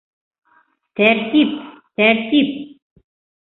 Тәртип, 1.01 1.53
тәртип! 2.01 2.51